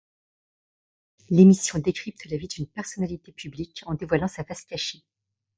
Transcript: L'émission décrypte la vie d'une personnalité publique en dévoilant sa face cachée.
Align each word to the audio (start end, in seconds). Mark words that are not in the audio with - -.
L'émission 1.29 1.77
décrypte 1.77 2.25
la 2.25 2.37
vie 2.37 2.47
d'une 2.47 2.65
personnalité 2.65 3.31
publique 3.31 3.83
en 3.85 3.93
dévoilant 3.93 4.27
sa 4.27 4.43
face 4.43 4.65
cachée. 4.65 5.03